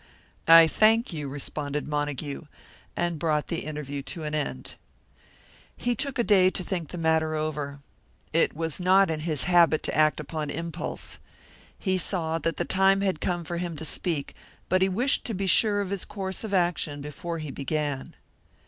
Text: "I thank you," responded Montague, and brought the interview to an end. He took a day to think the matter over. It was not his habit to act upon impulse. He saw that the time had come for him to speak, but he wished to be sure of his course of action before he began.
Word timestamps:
"I 0.47 0.65
thank 0.65 1.13
you," 1.13 1.27
responded 1.29 1.87
Montague, 1.87 2.45
and 2.97 3.19
brought 3.19 3.49
the 3.49 3.59
interview 3.65 4.01
to 4.01 4.23
an 4.23 4.33
end. 4.33 4.73
He 5.77 5.93
took 5.95 6.17
a 6.17 6.23
day 6.23 6.49
to 6.49 6.63
think 6.63 6.87
the 6.89 6.97
matter 6.97 7.35
over. 7.35 7.81
It 8.33 8.55
was 8.55 8.79
not 8.79 9.09
his 9.11 9.43
habit 9.43 9.83
to 9.83 9.95
act 9.95 10.19
upon 10.19 10.49
impulse. 10.49 11.19
He 11.77 11.99
saw 11.99 12.39
that 12.39 12.57
the 12.57 12.65
time 12.65 13.01
had 13.01 13.21
come 13.21 13.43
for 13.43 13.57
him 13.57 13.75
to 13.75 13.85
speak, 13.85 14.35
but 14.69 14.81
he 14.81 14.89
wished 14.89 15.23
to 15.25 15.35
be 15.35 15.45
sure 15.45 15.81
of 15.81 15.91
his 15.91 16.03
course 16.03 16.43
of 16.43 16.51
action 16.51 17.01
before 17.01 17.37
he 17.37 17.51
began. 17.51 18.15